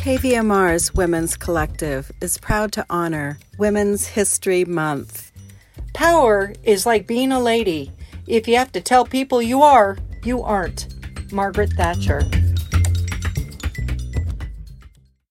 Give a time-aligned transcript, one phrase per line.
[0.00, 5.30] KVMR's Women's Collective is proud to honor Women's History Month.
[5.92, 7.92] Power is like being a lady.
[8.26, 10.88] If you have to tell people you are, you aren't.
[11.30, 12.22] Margaret Thatcher.